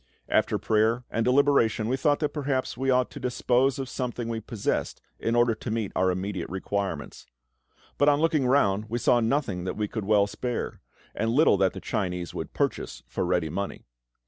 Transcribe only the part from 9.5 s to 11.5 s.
that we could well spare, and